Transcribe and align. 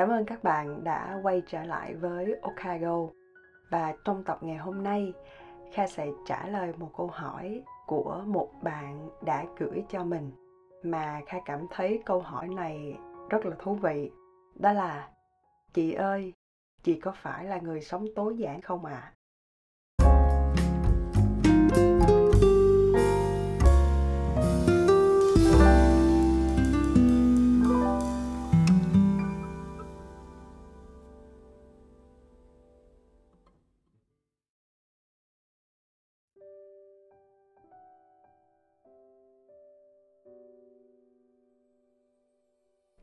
Cảm 0.00 0.08
ơn 0.08 0.24
các 0.24 0.44
bạn 0.44 0.84
đã 0.84 1.20
quay 1.22 1.42
trở 1.46 1.62
lại 1.62 1.94
với 1.94 2.36
Okago. 2.42 3.06
Và 3.70 3.94
trong 4.04 4.24
tập 4.24 4.38
ngày 4.40 4.56
hôm 4.56 4.82
nay, 4.82 5.12
Kha 5.72 5.86
sẽ 5.86 6.06
trả 6.26 6.46
lời 6.46 6.72
một 6.76 6.90
câu 6.96 7.06
hỏi 7.06 7.62
của 7.86 8.22
một 8.26 8.50
bạn 8.62 9.08
đã 9.24 9.44
gửi 9.58 9.84
cho 9.88 10.04
mình 10.04 10.30
mà 10.82 11.20
Kha 11.26 11.38
cảm 11.44 11.66
thấy 11.70 12.02
câu 12.06 12.20
hỏi 12.20 12.48
này 12.48 12.98
rất 13.30 13.46
là 13.46 13.56
thú 13.58 13.74
vị. 13.74 14.10
Đó 14.54 14.72
là 14.72 15.08
Chị 15.72 15.92
ơi, 15.92 16.32
chị 16.82 17.00
có 17.00 17.12
phải 17.16 17.44
là 17.44 17.58
người 17.58 17.80
sống 17.80 18.06
tối 18.16 18.36
giản 18.36 18.60
không 18.60 18.84
ạ? 18.84 18.92
À? 18.92 19.12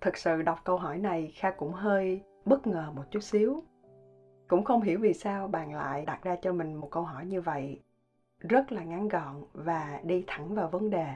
Thực 0.08 0.18
sự 0.18 0.42
đọc 0.42 0.60
câu 0.64 0.78
hỏi 0.78 0.98
này 0.98 1.32
kha 1.36 1.52
cũng 1.52 1.74
hơi 1.74 2.22
bất 2.46 2.68
ngờ 2.68 2.92
một 2.96 3.04
chút 3.12 3.20
xíu. 3.20 3.64
Cũng 4.48 4.64
không 4.64 4.82
hiểu 4.82 5.00
vì 5.02 5.14
sao 5.14 5.48
bạn 5.48 5.74
lại 5.74 6.06
đặt 6.06 6.24
ra 6.24 6.36
cho 6.42 6.54
mình 6.54 6.74
một 6.76 6.92
câu 6.92 7.04
hỏi 7.04 7.26
như 7.26 7.42
vậy. 7.42 7.82
Rất 8.40 8.72
là 8.72 8.84
ngắn 8.84 9.08
gọn 9.08 9.44
và 9.54 10.00
đi 10.04 10.24
thẳng 10.28 10.56
vào 10.56 10.68
vấn 10.68 10.90
đề. 10.90 11.08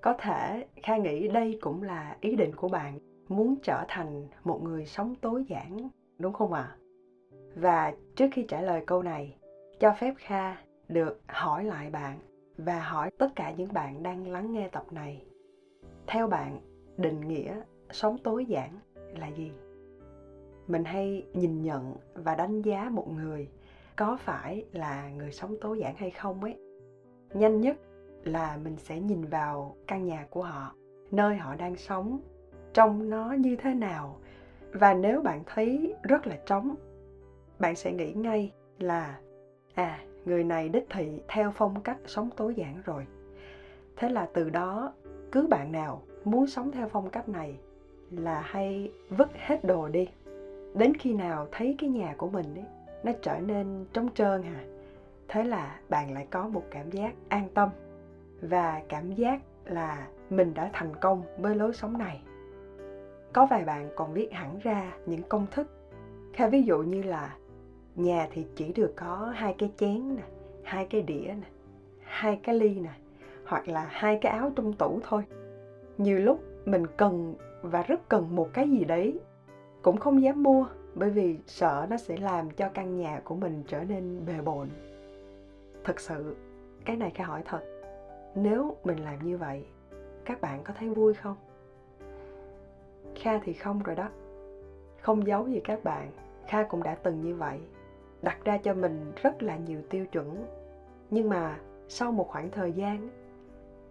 Có 0.00 0.14
thể 0.18 0.66
kha 0.82 0.96
nghĩ 0.96 1.28
đây 1.28 1.58
cũng 1.60 1.82
là 1.82 2.16
ý 2.20 2.36
định 2.36 2.56
của 2.56 2.68
bạn, 2.68 2.98
muốn 3.28 3.56
trở 3.62 3.84
thành 3.88 4.28
một 4.44 4.62
người 4.62 4.86
sống 4.86 5.14
tối 5.20 5.44
giản, 5.48 5.88
đúng 6.18 6.32
không 6.32 6.52
ạ? 6.52 6.62
À? 6.62 6.76
và 7.54 7.92
trước 8.16 8.28
khi 8.32 8.44
trả 8.48 8.60
lời 8.60 8.82
câu 8.86 9.02
này, 9.02 9.36
cho 9.80 9.94
phép 10.00 10.14
kha 10.18 10.56
được 10.88 11.20
hỏi 11.28 11.64
lại 11.64 11.90
bạn 11.90 12.18
và 12.58 12.80
hỏi 12.80 13.10
tất 13.18 13.28
cả 13.36 13.52
những 13.56 13.72
bạn 13.72 14.02
đang 14.02 14.26
lắng 14.26 14.52
nghe 14.52 14.68
tập 14.68 14.84
này. 14.90 15.24
Theo 16.06 16.26
bạn, 16.26 16.60
định 16.96 17.28
nghĩa 17.28 17.60
sống 17.92 18.18
tối 18.18 18.44
giản 18.44 18.78
là 19.18 19.28
gì? 19.28 19.52
Mình 20.68 20.84
hay 20.84 21.26
nhìn 21.34 21.62
nhận 21.62 21.94
và 22.14 22.34
đánh 22.34 22.62
giá 22.62 22.90
một 22.92 23.08
người 23.08 23.48
có 23.96 24.16
phải 24.20 24.64
là 24.72 25.10
người 25.10 25.32
sống 25.32 25.56
tối 25.60 25.78
giản 25.78 25.94
hay 25.96 26.10
không 26.10 26.40
ấy. 26.40 26.56
Nhanh 27.34 27.60
nhất 27.60 27.76
là 28.24 28.58
mình 28.64 28.76
sẽ 28.76 29.00
nhìn 29.00 29.24
vào 29.24 29.76
căn 29.86 30.04
nhà 30.04 30.26
của 30.30 30.42
họ, 30.42 30.74
nơi 31.10 31.36
họ 31.36 31.54
đang 31.54 31.76
sống, 31.76 32.20
trông 32.72 33.10
nó 33.10 33.32
như 33.32 33.56
thế 33.56 33.74
nào. 33.74 34.16
Và 34.72 34.94
nếu 34.94 35.22
bạn 35.22 35.42
thấy 35.46 35.94
rất 36.02 36.26
là 36.26 36.38
trống, 36.46 36.74
bạn 37.58 37.76
sẽ 37.76 37.92
nghĩ 37.92 38.12
ngay 38.12 38.52
là 38.78 39.20
à 39.74 40.00
người 40.24 40.44
này 40.44 40.68
đích 40.68 40.86
thị 40.90 41.20
theo 41.28 41.52
phong 41.54 41.82
cách 41.82 41.98
sống 42.06 42.30
tối 42.36 42.54
giản 42.54 42.82
rồi. 42.84 43.06
Thế 43.96 44.08
là 44.08 44.28
từ 44.34 44.50
đó, 44.50 44.92
cứ 45.32 45.46
bạn 45.46 45.72
nào 45.72 46.02
muốn 46.24 46.46
sống 46.46 46.70
theo 46.70 46.88
phong 46.88 47.10
cách 47.10 47.28
này 47.28 47.58
là 48.10 48.40
hay 48.40 48.92
vứt 49.10 49.28
hết 49.34 49.64
đồ 49.64 49.88
đi. 49.88 50.08
Đến 50.74 50.92
khi 50.94 51.14
nào 51.14 51.48
thấy 51.52 51.74
cái 51.78 51.90
nhà 51.90 52.14
của 52.18 52.28
mình 52.28 52.54
ấy, 52.54 52.64
nó 53.02 53.12
trở 53.22 53.38
nên 53.38 53.84
trống 53.92 54.08
trơn 54.14 54.42
hà 54.42 54.64
thế 55.30 55.44
là 55.44 55.80
bạn 55.88 56.14
lại 56.14 56.26
có 56.30 56.48
một 56.48 56.64
cảm 56.70 56.90
giác 56.90 57.14
an 57.28 57.48
tâm 57.54 57.68
và 58.42 58.82
cảm 58.88 59.14
giác 59.14 59.40
là 59.64 60.08
mình 60.30 60.54
đã 60.54 60.70
thành 60.72 60.96
công 60.96 61.22
với 61.38 61.54
lối 61.54 61.72
sống 61.72 61.98
này. 61.98 62.20
Có 63.32 63.46
vài 63.46 63.64
bạn 63.64 63.88
còn 63.96 64.14
viết 64.14 64.32
hẳn 64.32 64.58
ra 64.62 64.92
những 65.06 65.22
công 65.22 65.46
thức. 65.50 65.68
Kha, 66.32 66.46
ví 66.46 66.62
dụ 66.62 66.78
như 66.78 67.02
là 67.02 67.36
nhà 67.96 68.28
thì 68.32 68.46
chỉ 68.56 68.72
được 68.72 68.92
có 68.96 69.32
hai 69.34 69.54
cái 69.58 69.72
chén 69.76 70.16
nè, 70.16 70.22
hai 70.64 70.86
cái 70.86 71.02
đĩa 71.02 71.26
nè, 71.26 71.48
hai 72.02 72.40
cái 72.42 72.54
ly 72.54 72.74
nè, 72.74 72.92
hoặc 73.44 73.68
là 73.68 73.86
hai 73.90 74.18
cái 74.20 74.32
áo 74.32 74.52
trong 74.56 74.72
tủ 74.72 75.00
thôi. 75.08 75.22
Nhiều 75.98 76.18
lúc 76.18 76.42
mình 76.64 76.86
cần 76.96 77.34
và 77.62 77.82
rất 77.82 78.08
cần 78.08 78.36
một 78.36 78.48
cái 78.52 78.70
gì 78.70 78.84
đấy. 78.84 79.20
Cũng 79.82 79.96
không 79.96 80.22
dám 80.22 80.42
mua, 80.42 80.66
bởi 80.94 81.10
vì 81.10 81.38
sợ 81.46 81.86
nó 81.90 81.96
sẽ 81.96 82.16
làm 82.16 82.50
cho 82.50 82.68
căn 82.68 82.96
nhà 82.96 83.20
của 83.24 83.34
mình 83.34 83.62
trở 83.66 83.84
nên 83.84 84.26
bề 84.26 84.40
bộn. 84.44 84.68
Thật 85.84 86.00
sự, 86.00 86.36
cái 86.84 86.96
này 86.96 87.10
kha 87.10 87.24
hỏi 87.24 87.42
thật, 87.44 87.60
nếu 88.34 88.76
mình 88.84 88.98
làm 89.04 89.26
như 89.26 89.38
vậy, 89.38 89.64
các 90.24 90.40
bạn 90.40 90.60
có 90.64 90.74
thấy 90.78 90.88
vui 90.88 91.14
không? 91.14 91.36
Kha 93.14 93.38
thì 93.38 93.52
không 93.52 93.82
rồi 93.82 93.96
đó. 93.96 94.08
Không 95.00 95.26
giấu 95.26 95.48
gì 95.48 95.60
các 95.64 95.84
bạn, 95.84 96.10
kha 96.46 96.62
cũng 96.62 96.82
đã 96.82 96.94
từng 96.94 97.20
như 97.20 97.34
vậy, 97.34 97.58
đặt 98.22 98.38
ra 98.44 98.58
cho 98.58 98.74
mình 98.74 99.12
rất 99.22 99.42
là 99.42 99.56
nhiều 99.56 99.80
tiêu 99.90 100.06
chuẩn. 100.06 100.46
Nhưng 101.10 101.28
mà 101.28 101.58
sau 101.88 102.12
một 102.12 102.28
khoảng 102.28 102.50
thời 102.50 102.72
gian, 102.72 103.08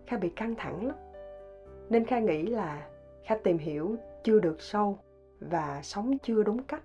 kha 0.07 0.17
bị 0.17 0.29
căng 0.29 0.55
thẳng 0.55 0.87
lắm. 0.87 0.95
Nên 1.89 2.05
kha 2.05 2.19
nghĩ 2.19 2.45
là 2.45 2.87
kha 3.23 3.35
tìm 3.43 3.57
hiểu 3.57 3.95
chưa 4.23 4.39
được 4.39 4.61
sâu 4.61 4.99
và 5.39 5.81
sống 5.83 6.17
chưa 6.23 6.43
đúng 6.43 6.63
cách. 6.63 6.83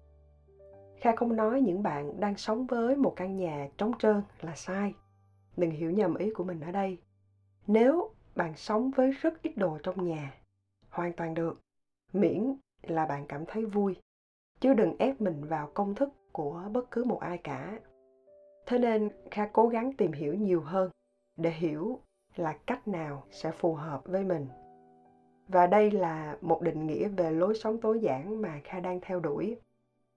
Kha 1.01 1.17
không 1.17 1.37
nói 1.37 1.61
những 1.61 1.83
bạn 1.83 2.21
đang 2.21 2.37
sống 2.37 2.67
với 2.67 2.97
một 2.97 3.13
căn 3.17 3.37
nhà 3.37 3.69
trống 3.77 3.93
trơn 3.99 4.23
là 4.41 4.55
sai. 4.55 4.95
Đừng 5.57 5.71
hiểu 5.71 5.91
nhầm 5.91 6.15
ý 6.15 6.31
của 6.35 6.45
mình 6.45 6.61
ở 6.61 6.73
đây. 6.73 6.99
Nếu 7.67 8.11
bạn 8.37 8.57
sống 8.57 8.91
với 8.91 9.11
rất 9.11 9.43
ít 9.43 9.57
đồ 9.57 9.79
trong 9.83 10.05
nhà, 10.05 10.35
hoàn 10.91 11.13
toàn 11.13 11.35
được, 11.35 11.61
miễn 12.13 12.55
là 12.83 13.07
bạn 13.07 13.27
cảm 13.27 13.45
thấy 13.47 13.65
vui. 13.65 13.97
Chứ 14.61 14.75
đừng 14.75 14.99
ép 14.99 15.21
mình 15.21 15.45
vào 15.45 15.71
công 15.75 15.95
thức 15.95 16.09
của 16.33 16.63
bất 16.73 16.91
cứ 16.91 17.05
một 17.05 17.21
ai 17.21 17.39
cả. 17.39 17.79
Thế 18.67 18.79
nên 18.79 19.11
kha 19.31 19.47
cố 19.53 19.69
gắng 19.69 19.93
tìm 19.93 20.13
hiểu 20.13 20.35
nhiều 20.35 20.61
hơn 20.61 20.91
để 21.37 21.51
hiểu 21.51 22.01
là 22.37 22.59
cách 22.67 22.89
nào 22.89 23.25
sẽ 23.31 23.51
phù 23.51 23.75
hợp 23.75 24.03
với 24.05 24.25
mình 24.25 24.49
và 25.49 25.67
đây 25.67 25.91
là 25.91 26.37
một 26.41 26.63
định 26.63 26.87
nghĩa 26.87 27.09
về 27.09 27.31
lối 27.31 27.55
sống 27.55 27.81
tối 27.81 28.01
giản 28.01 28.43
mà 28.43 28.61
Kha 28.65 28.81
đang 28.81 29.01
theo 29.03 29.21
đuổi. 29.21 29.57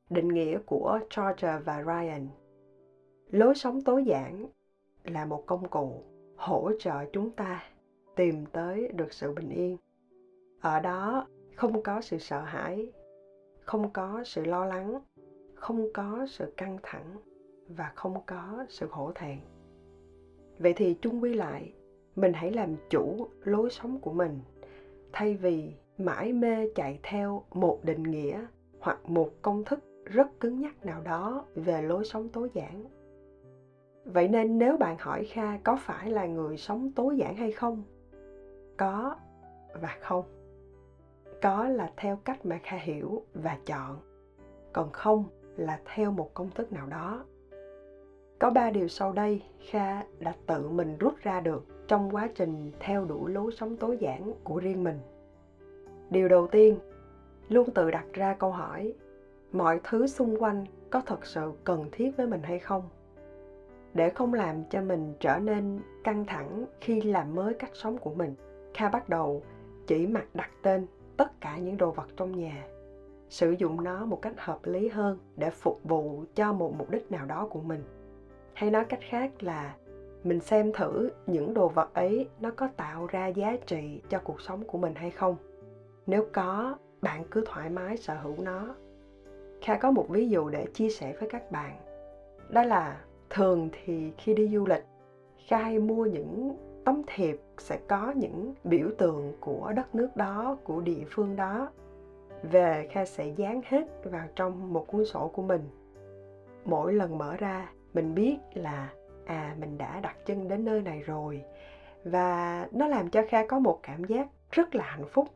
Định 0.09 0.27
nghĩa 0.27 0.57
của 0.65 0.99
George 1.17 1.57
và 1.65 1.83
Ryan. 1.83 2.27
Lối 3.29 3.55
sống 3.55 3.81
tối 3.81 4.03
giản 4.05 4.45
là 5.03 5.25
một 5.25 5.43
công 5.45 5.69
cụ 5.69 6.03
hỗ 6.35 6.71
trợ 6.79 7.05
chúng 7.13 7.31
ta 7.31 7.63
tìm 8.15 8.45
tới 8.45 8.87
được 8.87 9.13
sự 9.13 9.33
bình 9.33 9.49
yên. 9.49 9.77
Ở 10.61 10.79
đó 10.79 11.27
không 11.55 11.83
có 11.83 12.01
sự 12.01 12.17
sợ 12.17 12.41
hãi, 12.41 12.91
không 13.59 13.89
có 13.93 14.23
sự 14.25 14.45
lo 14.45 14.65
lắng, 14.65 15.01
không 15.55 15.87
có 15.93 16.25
sự 16.29 16.53
căng 16.57 16.77
thẳng 16.83 17.17
và 17.67 17.91
không 17.95 18.21
có 18.25 18.65
sự 18.69 18.87
hổ 18.91 19.11
thẹn. 19.15 19.39
Vậy 20.59 20.73
thì 20.73 20.97
chung 21.01 21.23
quy 21.23 21.33
lại, 21.33 21.73
mình 22.15 22.33
hãy 22.33 22.51
làm 22.51 22.75
chủ 22.89 23.27
lối 23.43 23.69
sống 23.69 23.99
của 23.99 24.13
mình 24.13 24.39
thay 25.11 25.33
vì 25.35 25.73
mãi 25.97 26.33
mê 26.33 26.69
chạy 26.75 26.99
theo 27.03 27.43
một 27.51 27.79
định 27.83 28.03
nghĩa 28.03 28.45
hoặc 28.79 29.09
một 29.09 29.29
công 29.41 29.63
thức 29.63 29.79
rất 30.05 30.39
cứng 30.39 30.59
nhắc 30.59 30.85
nào 30.85 31.01
đó 31.01 31.45
về 31.55 31.81
lối 31.81 32.05
sống 32.05 32.29
tối 32.29 32.49
giản. 32.53 32.85
Vậy 34.05 34.27
nên 34.27 34.57
nếu 34.57 34.77
bạn 34.77 34.95
hỏi 34.99 35.25
kha 35.25 35.57
có 35.57 35.77
phải 35.81 36.11
là 36.11 36.25
người 36.25 36.57
sống 36.57 36.91
tối 36.95 37.17
giản 37.17 37.35
hay 37.35 37.51
không? 37.51 37.83
Có 38.77 39.15
và 39.81 39.97
không. 40.01 40.25
Có 41.41 41.69
là 41.69 41.91
theo 41.97 42.15
cách 42.25 42.45
mà 42.45 42.59
kha 42.63 42.77
hiểu 42.77 43.23
và 43.33 43.57
chọn, 43.65 43.99
còn 44.73 44.91
không 44.91 45.25
là 45.57 45.79
theo 45.85 46.11
một 46.11 46.33
công 46.33 46.49
thức 46.49 46.73
nào 46.73 46.87
đó. 46.87 47.25
Có 48.39 48.49
ba 48.49 48.69
điều 48.69 48.87
sau 48.87 49.11
đây 49.11 49.43
kha 49.69 50.03
đã 50.19 50.33
tự 50.45 50.69
mình 50.69 50.97
rút 50.97 51.13
ra 51.17 51.41
được 51.41 51.65
trong 51.87 52.15
quá 52.15 52.29
trình 52.35 52.71
theo 52.79 53.05
đuổi 53.05 53.31
lối 53.31 53.51
sống 53.51 53.77
tối 53.77 53.97
giản 53.99 54.33
của 54.43 54.59
riêng 54.59 54.83
mình. 54.83 54.99
Điều 56.09 56.27
đầu 56.27 56.47
tiên, 56.47 56.79
luôn 57.49 57.69
tự 57.71 57.91
đặt 57.91 58.05
ra 58.13 58.33
câu 58.33 58.51
hỏi, 58.51 58.93
mọi 59.51 59.79
thứ 59.83 60.07
xung 60.07 60.43
quanh 60.43 60.65
có 60.89 61.01
thật 61.05 61.25
sự 61.25 61.51
cần 61.63 61.85
thiết 61.91 62.17
với 62.17 62.27
mình 62.27 62.41
hay 62.43 62.59
không? 62.59 62.83
Để 63.93 64.09
không 64.09 64.33
làm 64.33 64.63
cho 64.69 64.81
mình 64.81 65.13
trở 65.19 65.39
nên 65.39 65.79
căng 66.03 66.25
thẳng 66.25 66.65
khi 66.81 67.01
làm 67.01 67.35
mới 67.35 67.53
cách 67.53 67.71
sống 67.73 67.97
của 67.97 68.13
mình, 68.13 68.35
kha 68.73 68.89
bắt 68.89 69.09
đầu 69.09 69.43
chỉ 69.87 70.07
mặc 70.07 70.25
đặt 70.33 70.49
tên 70.63 70.87
tất 71.17 71.41
cả 71.41 71.57
những 71.57 71.77
đồ 71.77 71.91
vật 71.91 72.07
trong 72.15 72.39
nhà, 72.39 72.67
sử 73.29 73.51
dụng 73.51 73.83
nó 73.83 74.05
một 74.05 74.21
cách 74.21 74.33
hợp 74.37 74.59
lý 74.63 74.87
hơn 74.87 75.19
để 75.35 75.49
phục 75.49 75.79
vụ 75.83 76.23
cho 76.35 76.53
một 76.53 76.73
mục 76.77 76.89
đích 76.89 77.11
nào 77.11 77.25
đó 77.25 77.47
của 77.49 77.61
mình. 77.61 77.83
Hay 78.53 78.71
nói 78.71 78.85
cách 78.85 78.99
khác 79.09 79.43
là 79.43 79.75
mình 80.23 80.39
xem 80.39 80.71
thử 80.73 81.09
những 81.27 81.53
đồ 81.53 81.67
vật 81.67 81.93
ấy 81.93 82.27
nó 82.39 82.51
có 82.55 82.69
tạo 82.77 83.05
ra 83.05 83.27
giá 83.27 83.57
trị 83.65 84.01
cho 84.09 84.19
cuộc 84.23 84.41
sống 84.41 84.63
của 84.63 84.77
mình 84.77 84.95
hay 84.95 85.11
không. 85.11 85.35
Nếu 86.05 86.25
có, 86.33 86.77
bạn 87.01 87.23
cứ 87.31 87.43
thoải 87.45 87.69
mái 87.69 87.97
sở 87.97 88.15
hữu 88.15 88.35
nó. 88.37 88.75
Kha 89.61 89.77
có 89.77 89.91
một 89.91 90.05
ví 90.09 90.29
dụ 90.29 90.49
để 90.49 90.65
chia 90.73 90.89
sẻ 90.89 91.15
với 91.19 91.29
các 91.29 91.51
bạn. 91.51 91.75
Đó 92.49 92.63
là, 92.63 93.01
thường 93.29 93.69
thì 93.71 94.11
khi 94.17 94.33
đi 94.33 94.47
du 94.47 94.65
lịch, 94.65 94.85
kha 95.47 95.57
hay 95.57 95.79
mua 95.79 96.05
những 96.05 96.57
tấm 96.85 97.01
thiệp 97.07 97.39
sẽ 97.57 97.79
có 97.87 98.13
những 98.15 98.53
biểu 98.63 98.89
tượng 98.97 99.33
của 99.39 99.73
đất 99.75 99.95
nước 99.95 100.09
đó, 100.15 100.57
của 100.63 100.81
địa 100.81 101.03
phương 101.09 101.35
đó. 101.35 101.69
Về, 102.51 102.87
kha 102.91 103.05
sẽ 103.05 103.27
dán 103.27 103.61
hết 103.65 103.87
vào 104.03 104.27
trong 104.35 104.73
một 104.73 104.87
cuốn 104.87 105.05
sổ 105.05 105.27
của 105.27 105.41
mình. 105.41 105.61
Mỗi 106.65 106.93
lần 106.93 107.17
mở 107.17 107.35
ra, 107.37 107.71
mình 107.93 108.15
biết 108.15 108.37
là 108.53 108.89
à 109.27 109.55
mình 109.59 109.77
đã 109.77 109.99
đặt 109.99 110.15
chân 110.25 110.47
đến 110.47 110.65
nơi 110.65 110.81
này 110.81 111.01
rồi. 111.01 111.43
Và 112.03 112.67
nó 112.71 112.87
làm 112.87 113.09
cho 113.09 113.23
kha 113.29 113.47
có 113.47 113.59
một 113.59 113.79
cảm 113.83 114.03
giác 114.03 114.27
rất 114.51 114.75
là 114.75 114.83
hạnh 114.83 115.05
phúc. 115.09 115.27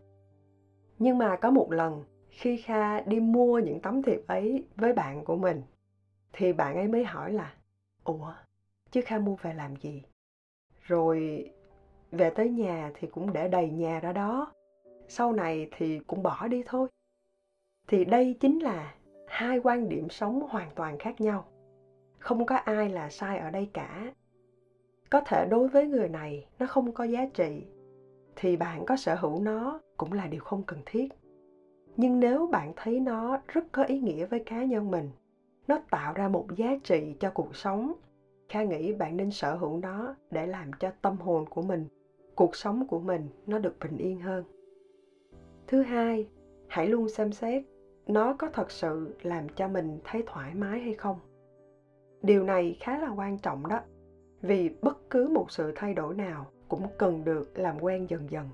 Nhưng 0.99 1.17
mà 1.17 1.35
có 1.35 1.51
một 1.51 1.71
lần, 1.71 2.03
khi 2.29 2.57
kha 2.57 3.01
đi 3.01 3.19
mua 3.19 3.59
những 3.59 3.79
tấm 3.79 4.03
thiệp 4.03 4.21
ấy 4.27 4.67
với 4.75 4.93
bạn 4.93 5.25
của 5.25 5.35
mình, 5.35 5.61
thì 6.33 6.53
bạn 6.53 6.75
ấy 6.75 6.87
mới 6.87 7.03
hỏi 7.03 7.33
là, 7.33 7.53
ủa, 8.03 8.33
chứ 8.91 9.01
kha 9.05 9.19
mua 9.19 9.35
về 9.35 9.53
làm 9.53 9.75
gì? 9.75 10.03
Rồi 10.81 11.49
về 12.11 12.29
tới 12.29 12.49
nhà 12.49 12.91
thì 12.93 13.07
cũng 13.07 13.33
để 13.33 13.47
đầy 13.47 13.69
nhà 13.69 13.99
ra 13.99 14.13
đó. 14.13 14.53
Sau 15.07 15.33
này 15.33 15.69
thì 15.77 15.99
cũng 15.99 16.23
bỏ 16.23 16.47
đi 16.47 16.63
thôi. 16.65 16.89
Thì 17.87 18.05
đây 18.05 18.37
chính 18.39 18.59
là 18.59 18.93
hai 19.27 19.59
quan 19.63 19.89
điểm 19.89 20.09
sống 20.09 20.47
hoàn 20.49 20.69
toàn 20.75 20.97
khác 20.99 21.21
nhau 21.21 21.45
không 22.21 22.45
có 22.45 22.55
ai 22.55 22.89
là 22.89 23.09
sai 23.09 23.37
ở 23.39 23.49
đây 23.51 23.69
cả. 23.73 24.13
Có 25.09 25.21
thể 25.25 25.45
đối 25.45 25.67
với 25.67 25.87
người 25.87 26.09
này 26.09 26.47
nó 26.59 26.65
không 26.65 26.91
có 26.91 27.03
giá 27.03 27.25
trị, 27.33 27.65
thì 28.35 28.57
bạn 28.57 28.85
có 28.85 28.95
sở 28.95 29.15
hữu 29.15 29.39
nó 29.41 29.79
cũng 29.97 30.13
là 30.13 30.27
điều 30.27 30.41
không 30.41 30.63
cần 30.63 30.79
thiết. 30.85 31.07
Nhưng 31.97 32.19
nếu 32.19 32.47
bạn 32.47 32.73
thấy 32.75 32.99
nó 32.99 33.41
rất 33.47 33.63
có 33.71 33.83
ý 33.83 33.99
nghĩa 33.99 34.25
với 34.25 34.39
cá 34.39 34.63
nhân 34.63 34.91
mình, 34.91 35.09
nó 35.67 35.79
tạo 35.89 36.13
ra 36.13 36.27
một 36.27 36.47
giá 36.55 36.77
trị 36.83 37.15
cho 37.19 37.31
cuộc 37.33 37.55
sống, 37.55 37.93
kha 38.49 38.63
nghĩ 38.63 38.93
bạn 38.93 39.17
nên 39.17 39.31
sở 39.31 39.55
hữu 39.55 39.77
nó 39.77 40.15
để 40.31 40.47
làm 40.47 40.73
cho 40.73 40.91
tâm 41.01 41.17
hồn 41.17 41.45
của 41.49 41.61
mình, 41.61 41.87
cuộc 42.35 42.55
sống 42.55 42.87
của 42.87 42.99
mình 42.99 43.29
nó 43.47 43.59
được 43.59 43.75
bình 43.79 43.97
yên 43.97 44.19
hơn. 44.19 44.43
Thứ 45.67 45.81
hai, 45.81 46.27
hãy 46.67 46.87
luôn 46.87 47.09
xem 47.09 47.31
xét 47.31 47.63
nó 48.07 48.33
có 48.33 48.49
thật 48.53 48.71
sự 48.71 49.15
làm 49.21 49.49
cho 49.49 49.67
mình 49.67 49.99
thấy 50.03 50.23
thoải 50.27 50.53
mái 50.55 50.79
hay 50.79 50.93
không 50.93 51.19
điều 52.23 52.43
này 52.43 52.77
khá 52.79 52.99
là 52.99 53.09
quan 53.09 53.37
trọng 53.37 53.67
đó, 53.67 53.79
vì 54.41 54.69
bất 54.81 55.09
cứ 55.09 55.27
một 55.27 55.51
sự 55.51 55.71
thay 55.75 55.93
đổi 55.93 56.15
nào 56.15 56.45
cũng 56.67 56.87
cần 56.97 57.23
được 57.23 57.59
làm 57.59 57.79
quen 57.79 58.09
dần 58.09 58.29
dần. 58.29 58.49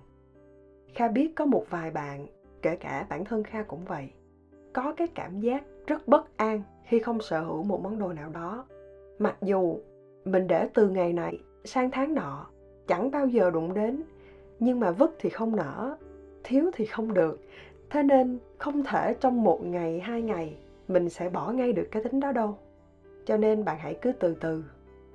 Kha 0.94 1.08
biết 1.08 1.36
có 1.36 1.46
một 1.46 1.66
vài 1.70 1.92
bạn, 1.92 2.28
kể 2.62 2.76
cả 2.76 3.06
bản 3.10 3.26
thân 3.26 3.44
kha 3.44 3.64
cũng 3.64 3.86
vậy, 3.86 4.10
có 4.74 4.94
cái 4.98 5.08
cảm 5.08 5.40
giác 5.40 5.64
rất 5.88 6.08
bất 6.08 6.38
an 6.38 6.62
khi 6.84 7.00
không 7.00 7.22
sở 7.22 7.42
hữu 7.42 7.64
một 7.64 7.82
món 7.82 8.00
đồ 8.00 8.14
nào 8.14 8.30
đó. 8.30 8.66
Mặc 9.20 9.38
dù 9.42 9.80
mình 10.26 10.48
để 10.48 10.70
từ 10.74 10.90
ngày 10.90 11.14
này 11.14 11.40
sang 11.64 11.92
tháng 11.92 12.14
nọ, 12.14 12.48
chẳng 12.88 13.12
bao 13.12 13.28
giờ 13.28 13.50
đụng 13.50 13.74
đến, 13.74 14.04
nhưng 14.60 14.80
mà 14.80 14.92
vứt 14.92 15.16
thì 15.20 15.30
không 15.30 15.56
nở, 15.56 15.98
thiếu 16.44 16.72
thì 16.74 16.86
không 16.86 17.14
được. 17.14 17.42
Thế 17.90 18.04
nên 18.04 18.40
không 18.58 18.84
thể 18.84 19.16
trong 19.20 19.44
một 19.44 19.60
ngày, 19.64 20.00
hai 20.00 20.22
ngày 20.22 20.58
mình 20.88 21.10
sẽ 21.10 21.30
bỏ 21.30 21.52
ngay 21.52 21.74
được 21.74 21.88
cái 21.92 22.04
tính 22.04 22.20
đó 22.20 22.32
đâu 22.32 22.58
cho 23.28 23.38
nên 23.38 23.66
bạn 23.66 23.78
hãy 23.80 23.98
cứ 24.02 24.12
từ 24.12 24.36
từ. 24.36 24.64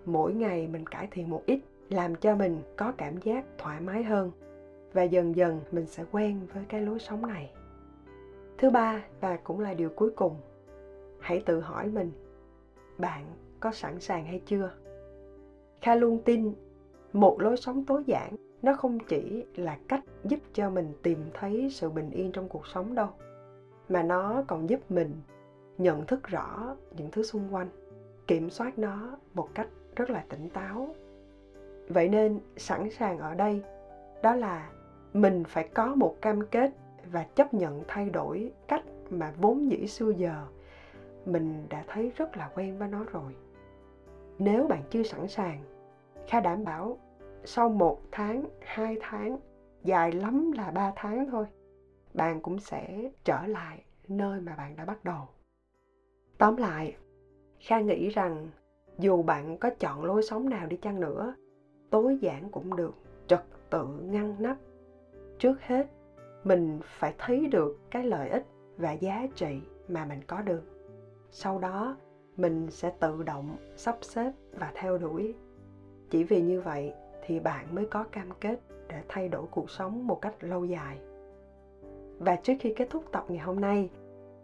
Mỗi 0.05 0.35
ngày 0.35 0.69
mình 0.69 0.87
cải 0.87 1.09
thiện 1.11 1.31
một 1.31 1.43
ít, 1.47 1.61
làm 1.91 2.15
cho 2.15 2.37
mình 2.37 2.63
có 2.77 2.93
cảm 2.97 3.17
giác 3.17 3.45
thoải 3.59 3.81
mái 3.81 4.03
hơn. 4.03 4.31
Và 4.93 5.03
dần 5.03 5.37
dần 5.37 5.61
mình 5.71 5.87
sẽ 5.87 6.05
quen 6.13 6.41
với 6.55 6.65
cái 6.69 6.83
lối 6.83 6.99
sống 6.99 7.27
này. 7.27 7.51
Thứ 8.59 8.71
ba, 8.71 9.05
và 9.21 9.37
cũng 9.37 9.61
là 9.61 9.75
điều 9.75 9.89
cuối 9.89 10.11
cùng, 10.11 10.37
hãy 11.21 11.43
tự 11.47 11.61
hỏi 11.61 11.89
mình, 11.89 12.13
bạn 12.99 13.25
có 13.61 13.73
sẵn 13.73 14.01
sàng 14.01 14.25
hay 14.25 14.41
chưa? 14.47 14.71
Kha 15.81 15.95
luôn 15.95 16.19
tin 16.25 16.53
một 17.13 17.41
lối 17.41 17.57
sống 17.57 17.85
tối 17.85 18.05
giản 18.07 18.37
nó 18.63 18.75
không 18.75 18.99
chỉ 19.09 19.45
là 19.57 19.79
cách 19.89 20.05
giúp 20.25 20.39
cho 20.53 20.71
mình 20.71 20.93
tìm 21.03 21.19
thấy 21.35 21.69
sự 21.71 21.91
bình 21.91 22.11
yên 22.11 22.33
trong 22.33 22.49
cuộc 22.49 22.67
sống 22.67 22.95
đâu, 22.95 23.09
mà 23.89 24.03
nó 24.03 24.45
còn 24.47 24.71
giúp 24.71 24.81
mình 24.91 25.11
nhận 25.79 26.07
thức 26.07 26.25
rõ 26.25 26.77
những 26.97 27.11
thứ 27.11 27.23
xung 27.23 27.55
quanh 27.55 27.69
kiểm 28.33 28.51
soát 28.51 28.79
nó 28.79 29.19
một 29.35 29.49
cách 29.55 29.69
rất 29.97 30.11
là 30.11 30.25
tỉnh 30.29 30.49
táo. 30.49 30.95
Vậy 31.89 32.09
nên 32.09 32.41
sẵn 32.57 32.91
sàng 32.91 33.19
ở 33.19 33.35
đây, 33.35 33.63
đó 34.23 34.35
là 34.35 34.71
mình 35.13 35.45
phải 35.45 35.69
có 35.69 35.95
một 35.95 36.17
cam 36.23 36.47
kết 36.47 36.71
và 37.11 37.27
chấp 37.35 37.55
nhận 37.55 37.83
thay 37.89 38.11
đổi 38.11 38.53
cách 38.69 38.83
mà 39.11 39.33
vốn 39.37 39.71
dĩ 39.71 39.87
xưa 39.87 40.11
giờ 40.11 40.47
mình 41.25 41.67
đã 41.69 41.85
thấy 41.87 42.13
rất 42.17 42.37
là 42.37 42.51
quen 42.55 42.79
với 42.79 42.89
nó 42.89 43.05
rồi. 43.13 43.37
Nếu 44.39 44.67
bạn 44.67 44.83
chưa 44.91 45.03
sẵn 45.03 45.29
sàng, 45.29 45.63
kha 46.29 46.41
đảm 46.41 46.65
bảo 46.65 46.99
sau 47.45 47.69
một 47.69 48.01
tháng, 48.13 48.45
hai 48.61 48.97
tháng, 49.01 49.39
dài 49.85 50.13
lắm 50.13 50.53
là 50.53 50.71
ba 50.71 50.93
tháng 50.97 51.27
thôi, 51.31 51.47
bạn 52.15 52.41
cũng 52.41 52.59
sẽ 52.59 53.11
trở 53.25 53.47
lại 53.47 53.85
nơi 54.09 54.41
mà 54.41 54.55
bạn 54.57 54.77
đã 54.77 54.85
bắt 54.85 55.05
đầu. 55.05 55.29
Tóm 56.39 56.57
lại 56.57 56.97
kha 57.63 57.81
nghĩ 57.81 58.09
rằng 58.09 58.49
dù 58.99 59.23
bạn 59.23 59.59
có 59.59 59.71
chọn 59.71 60.05
lối 60.05 60.23
sống 60.23 60.49
nào 60.49 60.67
đi 60.67 60.77
chăng 60.77 61.01
nữa, 61.01 61.35
tối 61.91 62.19
giản 62.21 62.49
cũng 62.51 62.77
được, 62.77 62.95
trật 63.27 63.43
tự 63.71 63.87
ngăn 63.87 64.37
nắp. 64.39 64.57
Trước 65.39 65.63
hết, 65.63 65.87
mình 66.45 66.81
phải 66.85 67.15
thấy 67.19 67.47
được 67.47 67.79
cái 67.91 68.05
lợi 68.05 68.29
ích 68.29 68.47
và 68.77 68.93
giá 68.93 69.27
trị 69.35 69.61
mà 69.89 70.05
mình 70.05 70.21
có 70.27 70.43
được. 70.43 70.63
Sau 71.31 71.59
đó, 71.59 71.97
mình 72.37 72.71
sẽ 72.71 72.93
tự 73.01 73.23
động 73.23 73.57
sắp 73.77 73.97
xếp 74.01 74.33
và 74.53 74.73
theo 74.75 74.99
đuổi. 74.99 75.35
Chỉ 76.11 76.25
vì 76.25 76.43
như 76.43 76.61
vậy 76.61 76.93
thì 77.27 77.41
bạn 77.41 77.75
mới 77.75 77.87
có 77.87 78.05
cam 78.05 78.29
kết 78.41 78.61
để 78.89 79.03
thay 79.09 79.29
đổi 79.29 79.47
cuộc 79.51 79.71
sống 79.71 80.07
một 80.07 80.23
cách 80.23 80.35
lâu 80.41 80.65
dài. 80.65 80.99
Và 82.19 82.37
trước 82.37 82.55
khi 82.61 82.75
kết 82.77 82.91
thúc 82.91 83.05
tập 83.13 83.25
ngày 83.29 83.39
hôm 83.39 83.61
nay, 83.61 83.91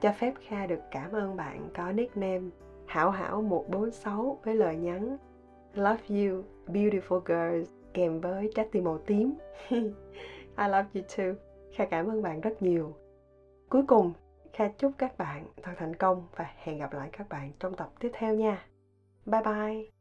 cho 0.01 0.13
phép 0.13 0.35
kha 0.49 0.67
được 0.67 0.81
cảm 0.91 1.13
ơn 1.13 1.37
bạn 1.37 1.69
có 1.75 1.93
nickname 1.93 2.51
hảo 2.89 3.11
hảo 3.11 3.43
146 3.43 4.39
với 4.45 4.55
lời 4.55 4.77
nhắn, 4.77 5.17
love 5.75 6.03
you, 6.09 6.43
beautiful 6.67 7.21
girls, 7.21 7.71
kèm 7.95 8.21
với 8.21 8.51
trái 8.55 8.69
tim 8.73 8.85
màu 8.85 8.99
tím. 8.99 9.35
I 10.59 10.69
love 10.69 10.89
you 10.95 11.03
too. 11.17 11.35
Kha 11.73 11.85
cảm 11.85 12.07
ơn 12.07 12.23
bạn 12.23 12.41
rất 12.41 12.63
nhiều. 12.63 12.95
Cuối 13.69 13.83
cùng, 13.87 14.13
kha 14.53 14.69
chúc 14.69 14.93
các 14.99 15.19
bạn 15.19 15.47
thật 15.63 15.73
thành 15.77 15.97
công 15.97 16.27
và 16.37 16.51
hẹn 16.57 16.79
gặp 16.79 16.93
lại 16.93 17.09
các 17.13 17.29
bạn 17.29 17.53
trong 17.59 17.75
tập 17.75 17.91
tiếp 18.01 18.11
theo 18.15 18.35
nha. 18.35 18.67
Bye 19.27 19.43
bye. 19.45 19.98